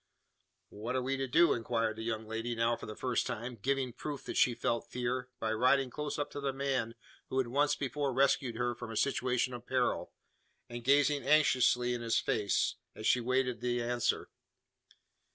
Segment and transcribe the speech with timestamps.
[0.69, 3.93] "What are we to do?" inquired the young lady, now, for the first time, giving
[3.93, 6.95] proof that she felt fear by riding close up to the man
[7.29, 10.11] who had once before rescued her from a situation of peril,
[10.67, 14.31] and gazing anxiously in his face, as she awaited the answer.